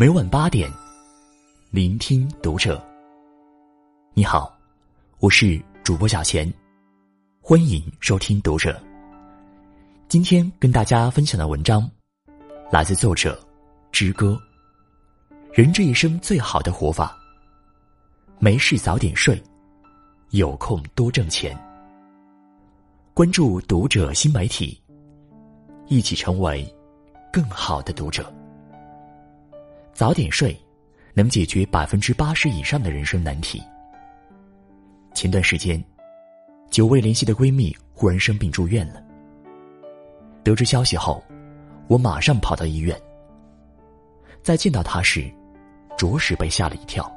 [0.00, 0.70] 每晚八点，
[1.72, 2.80] 聆听读者。
[4.14, 4.56] 你好，
[5.18, 6.48] 我是主播小贤，
[7.40, 8.80] 欢迎收听读者。
[10.06, 11.90] 今天跟大家分享的文章，
[12.70, 13.44] 来自作者
[13.90, 14.40] 之歌。
[15.52, 17.18] 人这一生最好的活法，
[18.38, 19.42] 没事早点睡，
[20.30, 21.58] 有空多挣钱。
[23.14, 24.80] 关注读者新媒体，
[25.88, 26.64] 一起成为
[27.32, 28.32] 更好的读者。
[29.98, 30.56] 早点睡，
[31.12, 33.60] 能解决百分之八十以上的人生难题。
[35.12, 35.84] 前段时间，
[36.70, 39.02] 久未联系的闺蜜忽然生病住院了。
[40.44, 41.20] 得知消息后，
[41.88, 42.96] 我马上跑到医院。
[44.40, 45.28] 在见到她时，
[45.96, 47.12] 着实被吓了一跳。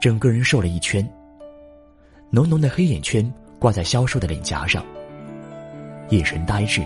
[0.00, 1.04] 整个人瘦了一圈，
[2.30, 4.86] 浓浓的黑眼圈挂在消瘦的脸颊上，
[6.10, 6.80] 眼神呆滞，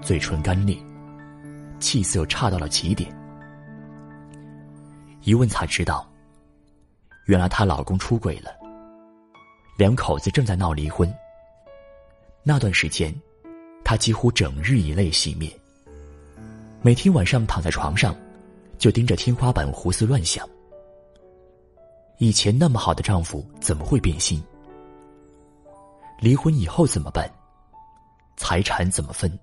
[0.00, 0.78] 嘴唇干裂，
[1.80, 3.12] 气色差到了极点。
[5.26, 6.08] 一问才知道，
[7.24, 8.56] 原来她老公出轨了，
[9.76, 11.12] 两口子正在闹离婚。
[12.44, 13.12] 那段时间，
[13.84, 15.52] 她几乎整日以泪洗面，
[16.80, 18.14] 每天晚上躺在床上，
[18.78, 20.48] 就盯着天花板胡思乱想。
[22.18, 24.40] 以前那么好的丈夫怎么会变心？
[26.20, 27.28] 离婚以后怎么办？
[28.36, 29.36] 财产怎么分？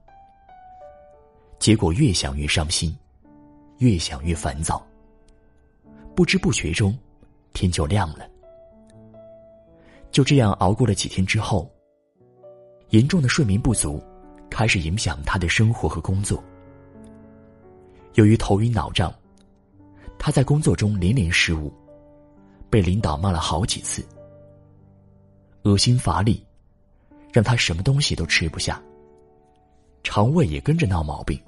[1.59, 2.97] 结果越想越伤心，
[3.79, 4.81] 越想越烦躁。
[6.15, 6.95] 不知不觉中，
[7.53, 8.29] 天就亮了。
[10.11, 11.67] 就这样熬过了几天之后，
[12.89, 14.01] 严重的睡眠不足
[14.49, 16.43] 开始影响他的生活和工作。
[18.13, 19.11] 由于头晕脑胀，
[20.19, 21.73] 他在工作中连连失误，
[22.69, 24.05] 被领导骂了好几次。
[25.63, 26.45] 恶心乏力，
[27.31, 28.79] 让他什么东西都吃不下，
[30.03, 31.41] 肠胃也跟着闹毛病。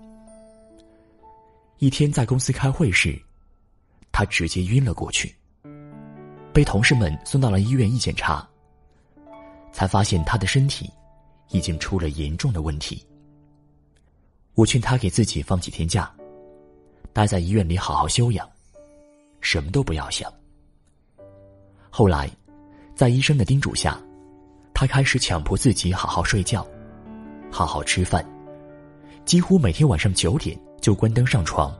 [1.77, 3.21] 一天在公司开会时。
[4.17, 5.35] 他直接晕了过去，
[6.53, 8.47] 被同事们送到了医院一检查，
[9.73, 10.89] 才发现他的身体
[11.49, 13.05] 已经出了严重的问题。
[14.53, 16.09] 我劝他给自己放几天假，
[17.11, 18.49] 待在医院里好好休养，
[19.41, 20.31] 什么都不要想。
[21.89, 22.31] 后来，
[22.95, 24.01] 在医生的叮嘱下，
[24.73, 26.65] 他开始强迫自己好好睡觉，
[27.51, 28.25] 好好吃饭，
[29.25, 31.77] 几乎每天晚上九点就关灯上床。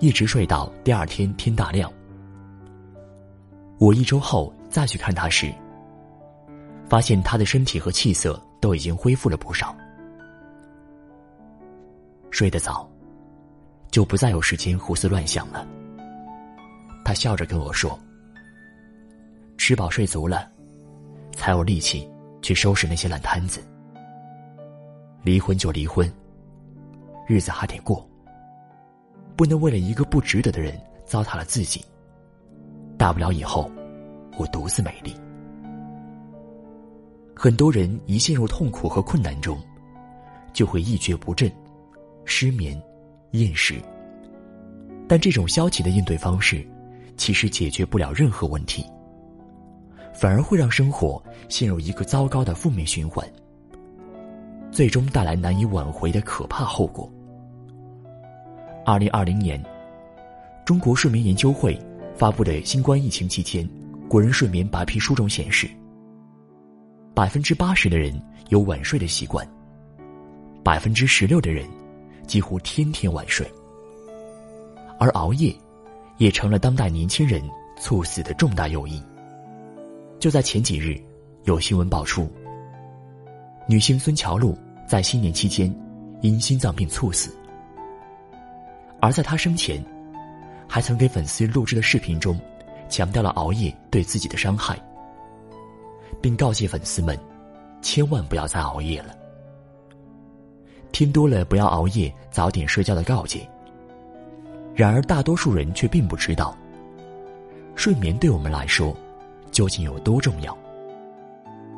[0.00, 1.92] 一直睡到第二天天大亮。
[3.78, 5.52] 我一周后再去看他时，
[6.88, 9.76] 发现他的身体和气色都已经恢复了不少。
[12.30, 12.90] 睡得早，
[13.90, 15.66] 就不再有时间胡思乱想了。
[17.04, 17.98] 他笑着跟我说
[19.58, 20.50] ：“吃饱睡足了，
[21.32, 22.08] 才有力气
[22.40, 23.62] 去收拾那些烂摊子。
[25.22, 26.10] 离婚就离婚，
[27.26, 28.02] 日子还得过。”
[29.40, 31.82] 不能为了一个不值得的人糟蹋了自己。
[32.98, 33.70] 大不了以后，
[34.36, 35.14] 我独自美丽。
[37.34, 39.58] 很多人一陷入痛苦和困难中，
[40.52, 41.50] 就会一蹶不振、
[42.26, 42.78] 失眠、
[43.30, 43.76] 厌食。
[45.08, 46.62] 但这种消极的应对方式，
[47.16, 48.84] 其实解决不了任何问题，
[50.12, 53.26] 反而会让生活陷入一个糟糕的负面循环，
[54.70, 57.10] 最终带来难以挽回的可怕后果。
[58.90, 59.64] 二零二零年，
[60.64, 61.80] 中国睡眠研究会
[62.16, 63.64] 发布的新冠疫情期间
[64.08, 65.70] 国人睡眠白皮书中显示，
[67.14, 69.48] 百分之八十的人有晚睡的习惯，
[70.64, 71.68] 百分之十六的人
[72.26, 73.46] 几乎天天晚睡，
[74.98, 75.54] 而熬夜
[76.18, 77.40] 也成了当代年轻人
[77.80, 79.00] 猝死的重大诱因。
[80.18, 81.00] 就在前几日，
[81.44, 82.28] 有新闻爆出，
[83.68, 84.58] 女星孙乔璐
[84.88, 85.72] 在新年期间
[86.22, 87.32] 因心脏病猝死。
[89.00, 89.82] 而在他生前，
[90.68, 92.38] 还曾给粉丝录制的视频中，
[92.88, 94.78] 强调了熬夜对自己的伤害，
[96.20, 97.18] 并告诫粉丝们，
[97.80, 99.14] 千万不要再熬夜了。
[100.92, 103.48] 听多了不要熬夜、早点睡觉的告诫。
[104.74, 106.56] 然而，大多数人却并不知道，
[107.74, 108.94] 睡眠对我们来说
[109.50, 110.56] 究竟有多重要。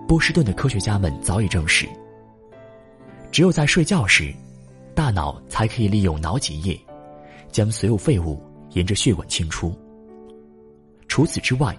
[0.09, 1.87] 波士顿的科学家们早已证实，
[3.31, 4.35] 只有在睡觉时，
[4.95, 6.79] 大脑才可以利用脑脊液。
[7.53, 9.73] 将所有废物沿着血管清出。
[11.07, 11.79] 除此之外，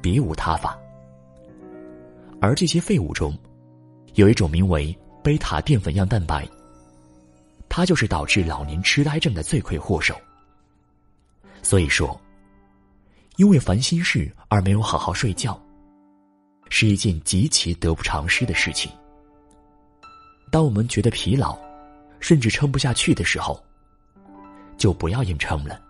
[0.00, 0.78] 别无他法。
[2.40, 3.36] 而这些废物中，
[4.14, 6.46] 有一种名为贝塔淀粉样蛋白，
[7.68, 10.14] 它就是导致老年痴呆症的罪魁祸首。
[11.62, 12.20] 所以说，
[13.36, 15.60] 因为烦心事而没有好好睡觉，
[16.68, 18.92] 是一件极其得不偿失的事情。
[20.52, 21.58] 当我们觉得疲劳，
[22.20, 23.60] 甚至撑不下去的时候，
[24.76, 25.80] 就不要硬撑了，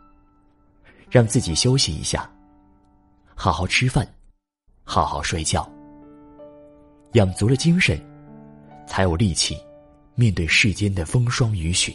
[1.11, 2.31] 让自己休息一下，
[3.35, 4.07] 好好吃饭，
[4.85, 5.69] 好好睡觉，
[7.13, 8.01] 养足了精神，
[8.87, 9.57] 才有力气
[10.15, 11.93] 面对世间的风霜雨雪。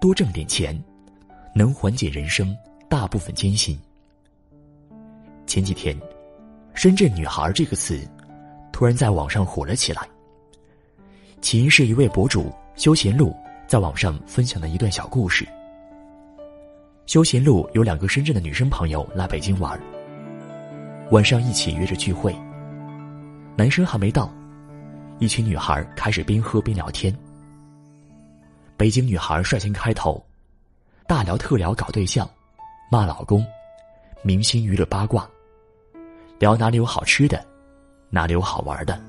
[0.00, 0.78] 多挣点钱，
[1.54, 2.56] 能缓解人生
[2.88, 3.80] 大部分艰辛。
[5.46, 5.98] 前几天
[6.74, 8.06] ，“深圳女孩”这个词
[8.72, 10.06] 突然在网上火了起来。
[11.40, 13.34] 起因是一位博主休闲路
[13.66, 15.46] 在网上分享的一段小故事。
[17.06, 19.80] 休闲路有两个深圳的女生朋友来北京玩，
[21.10, 22.34] 晚上一起约着聚会。
[23.56, 24.32] 男生还没到，
[25.18, 27.16] 一群女孩开始边喝边聊天。
[28.76, 30.24] 北京女孩率先开头，
[31.06, 32.28] 大聊特聊搞对象，
[32.90, 33.44] 骂老公，
[34.22, 35.28] 明星娱乐八卦，
[36.38, 37.44] 聊哪里有好吃的，
[38.10, 39.00] 哪里有好玩的，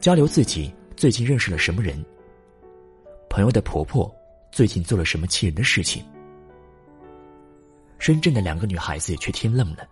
[0.00, 2.04] 交流自己最近认识了什么人，
[3.30, 4.12] 朋友的婆婆
[4.50, 6.04] 最近做了什么气人的事情。
[7.96, 9.88] 深圳的两个女孩子却听愣了，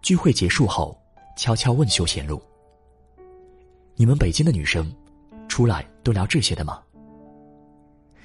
[0.00, 0.96] 聚会结束后，
[1.36, 2.40] 悄悄问休闲路
[3.96, 4.94] ：“你们北京的女生，
[5.48, 6.80] 出来都聊这些的吗？”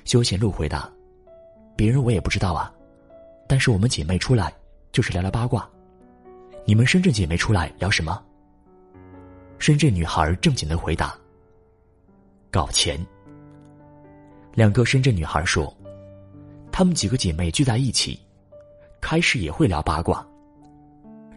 [0.05, 0.87] 休闲路回答
[1.75, 2.71] ：“别人我也不知道啊，
[3.47, 4.53] 但是我们姐妹出来
[4.91, 5.67] 就是聊聊八卦。
[6.63, 8.23] 你们深圳姐妹出来聊什么？”
[9.57, 11.17] 深圳女孩正经的回答
[12.51, 13.03] ：“搞钱。”
[14.57, 15.71] 两个深圳女孩说
[16.73, 18.19] ：“她们几个姐妹聚在一起，
[18.99, 20.27] 开始也会聊八卦，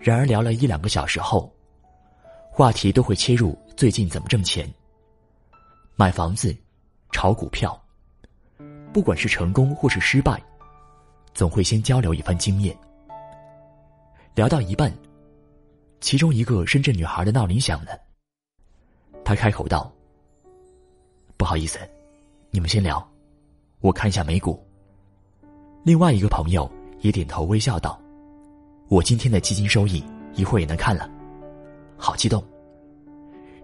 [0.00, 1.54] 然而聊了一两个小时后，
[2.50, 4.66] 话题都会切入最近怎么挣钱、
[5.96, 6.56] 买房子、
[7.12, 7.78] 炒股票。”
[8.90, 10.42] 不管是成功或是失败，
[11.34, 12.74] 总会先交流一番经验。
[14.34, 14.90] 聊到一半，
[16.00, 18.00] 其中一个深圳女孩的闹铃响了。
[19.22, 19.92] 她开口道
[21.36, 21.78] ：“不好意思，
[22.50, 23.06] 你们先聊，
[23.80, 24.62] 我看一下美股。”
[25.84, 26.70] 另外一个朋友
[27.00, 28.00] 也点头微笑道
[28.88, 30.04] ：“我今天的基金收益
[30.34, 31.10] 一会儿也能看了，
[31.96, 32.44] 好激动。”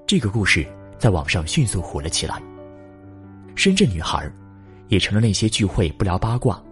[0.06, 0.67] 这个故事
[0.99, 2.41] 在网上迅速火了起来。
[3.55, 4.31] 深圳女孩。
[4.88, 6.62] 也成了那些聚会不聊八卦，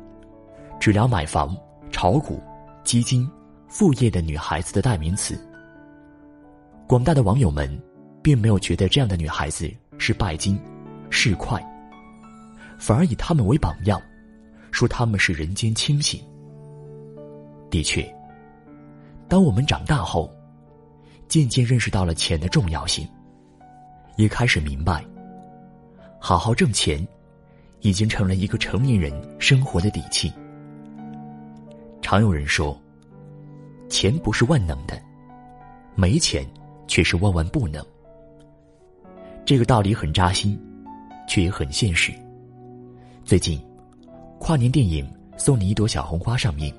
[0.78, 1.52] 只聊买房、
[1.90, 2.40] 炒股、
[2.84, 3.28] 基金、
[3.66, 5.36] 副业的女孩子的代名词。
[6.86, 7.68] 广大的网友们，
[8.22, 9.68] 并没有觉得这样的女孩子
[9.98, 10.56] 是拜金、
[11.10, 11.60] 市侩，
[12.78, 14.00] 反而以他们为榜样，
[14.70, 16.22] 说他们是人间清醒。
[17.70, 18.08] 的确，
[19.28, 20.30] 当我们长大后，
[21.28, 23.08] 渐渐认识到了钱的重要性，
[24.16, 25.04] 也开始明白，
[26.18, 27.06] 好好挣钱。
[27.80, 30.32] 已经成了一个成年人生活的底气。
[32.00, 32.80] 常有人说，
[33.90, 34.98] 钱不是万能的，
[35.94, 36.48] 没钱
[36.86, 37.84] 却是万万不能。
[39.44, 40.58] 这个道理很扎心，
[41.28, 42.10] 却也很现实。
[43.24, 43.58] 最近，
[44.38, 45.02] 跨年电影
[45.38, 46.70] 《送你一朵小红花》上映，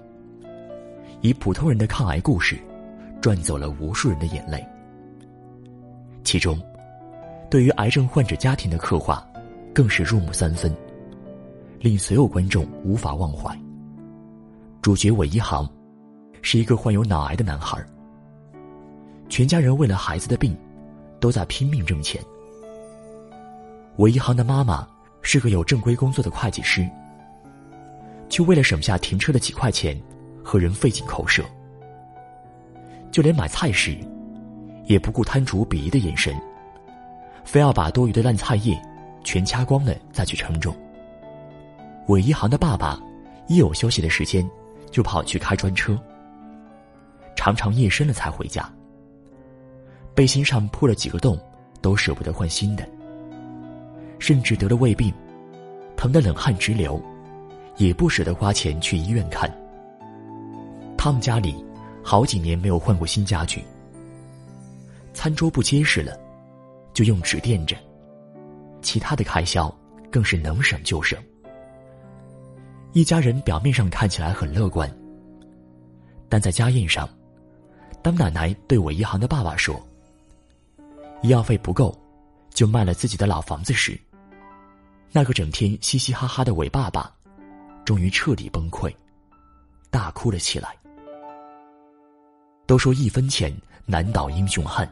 [1.22, 2.56] 以普通人的抗癌故事，
[3.20, 4.64] 赚走了无数人的眼泪。
[6.24, 6.62] 其中，
[7.50, 9.28] 对于癌症患者家庭的刻画，
[9.74, 10.72] 更是入木三分。
[11.80, 13.60] 令所有观众无法忘怀。
[14.84, 15.68] 主角韦一航，
[16.44, 17.84] 是一个患有脑癌的男孩。
[19.30, 20.56] 全家人为了孩子的病，
[21.20, 22.24] 都在拼命挣钱。
[23.98, 24.88] 韦一航的妈妈
[25.28, 26.88] 是个有正规工作的会计师，
[28.30, 30.00] 却为了省下停车的几块钱，
[30.44, 31.44] 和人费尽口舌。
[33.12, 33.98] 就连买菜时，
[34.86, 36.40] 也不顾摊主鄙夷的眼神，
[37.44, 38.80] 非要把多余的烂菜叶
[39.24, 40.76] 全掐光了再去称重。
[42.08, 43.02] 韦一航的爸爸，
[43.48, 44.48] 一有休息的时间，
[44.92, 46.00] 就跑去开专车。
[47.36, 48.72] 常常夜深了才回家。
[50.14, 51.36] 背心上破了几个洞，
[51.82, 52.88] 都舍不得换新的。
[54.20, 55.14] 甚至得了胃病，
[55.96, 57.02] 疼得冷汗直流，
[57.78, 59.50] 也不舍得花钱去医院看。
[60.98, 61.64] 他们家里
[62.04, 63.64] 好几年没有换过新家具。
[65.14, 66.18] 餐桌不结实了，
[66.94, 67.76] 就用纸垫着。
[68.82, 69.74] 其他的开销
[70.12, 71.18] 更是能省就省。
[72.94, 74.90] 一家人表面上看起来很乐观，
[76.30, 77.10] 但在家宴上，
[78.02, 79.82] 当奶奶对我一行的爸爸说
[81.22, 81.98] ：“医药费不够，
[82.56, 83.96] 就卖了自己的老房子时，
[85.12, 87.14] 那个整天嘻嘻哈哈的韦爸爸，
[87.86, 88.92] 终于彻底崩溃，
[89.92, 90.76] 大哭了起来。
[92.66, 94.90] 都说一分钱难倒英雄汉，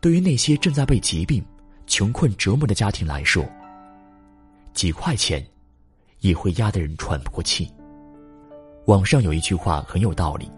[0.00, 1.44] 对于那些正在被疾病、
[1.86, 3.48] 穷困折磨的家庭来说，
[4.74, 5.40] 几块钱。”
[6.20, 7.72] 也会压得人喘不过气。
[8.86, 10.50] 网上有一句话很有道理：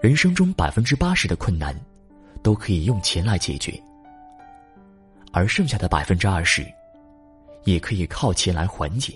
[0.00, 1.74] 人生中百分之八十的困难，
[2.40, 3.72] 都可以用钱来解决；
[5.34, 6.64] 而剩下的百分之二十，
[7.64, 9.12] 也可以靠钱来缓解。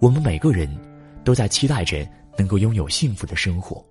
[0.00, 0.68] 我们每个人
[1.22, 2.04] 都在期待着
[2.36, 3.82] 能够拥有幸福的生活，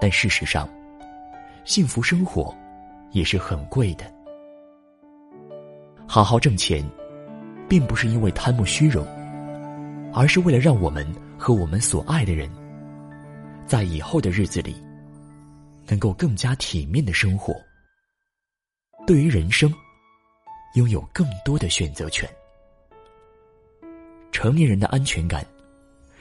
[0.00, 0.68] 但事实上，
[1.64, 2.54] 幸福生活
[3.10, 4.04] 也是很贵的。
[6.06, 6.88] 好好挣钱，
[7.68, 9.04] 并不是因为贪慕虚荣，
[10.14, 11.04] 而是为了让我们
[11.36, 12.48] 和我们所爱的人，
[13.66, 14.76] 在以后的日子里，
[15.88, 17.52] 能够更加体面的生活。
[19.06, 19.70] 对于人生，
[20.76, 22.26] 拥有更多的选择权。
[24.32, 25.46] 成年人的安全感，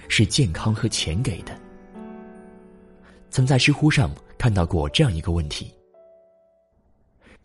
[0.10, 1.58] 是健康和钱给的。
[3.30, 5.74] 曾在知乎上看到过这样一个问题。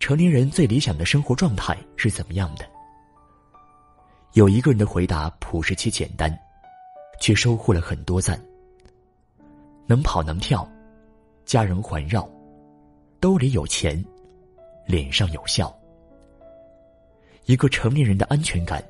[0.00, 2.68] 成年人最理想的生活状态是怎么样的？
[4.32, 6.36] 有一个人的回答朴实且简单，
[7.20, 8.40] 却收获了很多赞。
[9.86, 10.68] 能跑能跳，
[11.44, 12.28] 家人环绕，
[13.20, 14.04] 兜里有钱，
[14.88, 15.72] 脸上有笑。
[17.44, 18.82] 一个成年人的安全感，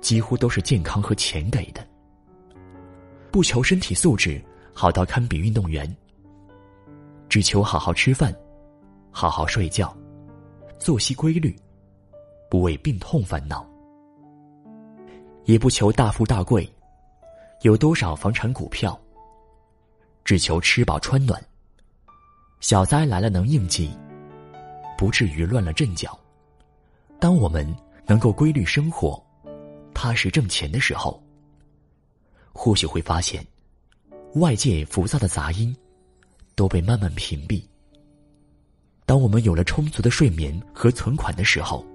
[0.00, 1.84] 几乎都是健康和钱给的。
[3.32, 4.40] 不求身体素质
[4.72, 5.92] 好到堪比运动员，
[7.28, 8.32] 只求好好吃饭，
[9.10, 9.92] 好好睡觉。
[10.78, 11.54] 作息规律，
[12.48, 13.68] 不为病痛烦恼，
[15.46, 16.72] 也不求大富大贵，
[17.62, 18.96] 有多少房产股票，
[20.24, 21.44] 只求吃饱穿暖，
[22.60, 23.90] 小灾来了能应急，
[24.98, 26.18] 不至于乱了阵脚。
[27.20, 27.64] 当我们
[28.04, 29.24] 能够规律生活，
[29.94, 31.22] 踏实挣钱的时候，
[32.52, 33.46] 或许会发现，
[34.34, 35.74] 外界浮躁的杂音
[36.56, 37.62] 都被慢慢屏蔽。
[39.06, 41.86] 当我们有了充足的睡眠和存款的时候，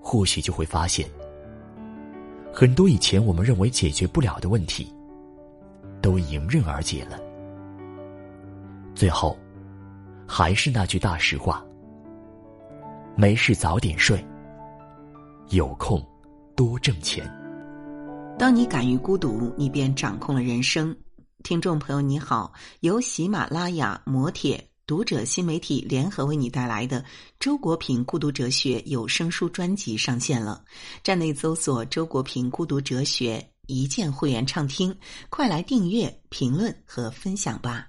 [0.00, 1.06] 或许就会发现，
[2.54, 4.90] 很多以前我们认为解决不了的问题，
[6.00, 7.20] 都迎刃而解了。
[8.94, 9.36] 最后，
[10.26, 11.64] 还是那句大实话：
[13.16, 14.22] 没事早点睡，
[15.50, 16.04] 有空
[16.54, 17.30] 多挣钱。
[18.38, 20.94] 当你敢于孤独，你便掌控了人生。
[21.42, 24.68] 听众朋友，你好，由喜马拉雅摩铁。
[24.86, 27.04] 读者新媒体联合为你带来的
[27.40, 30.64] 周国平孤独哲学有声书专辑上线了，
[31.02, 34.96] 站内搜索“周国平孤独哲学”，一键会员畅听，
[35.28, 37.88] 快来订阅、评论和分享吧。